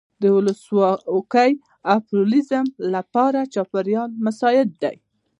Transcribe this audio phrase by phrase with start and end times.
[0.21, 1.51] د ولسواکۍ
[1.89, 2.65] او پلورالېزم
[2.95, 4.95] لپاره چاپېریال مساعد دی.